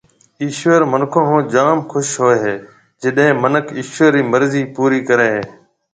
ايشوَر 0.41 0.81
مِنکون 0.91 1.23
هو 1.31 1.37
جوم 1.53 1.77
خُوش 1.89 2.07
هوئي 2.21 2.37
هيَ 2.43 2.55
جڏي 3.01 3.27
مِنک 3.41 3.65
ايشوَر 3.79 4.09
رِي 4.15 4.21
مرضِي 4.31 4.63
پورِي 4.75 4.99
ڪريَ 5.07 5.27
هيَ۔ 5.35 5.43